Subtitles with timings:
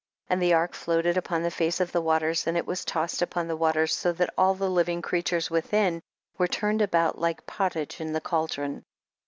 [0.29, 0.33] 28.
[0.33, 3.47] And the ark floated upon the face of the waters, and it was tossed upon
[3.47, 6.01] the waters so that all the living creatures within
[6.39, 8.83] were turned about like pottage in the cauldron.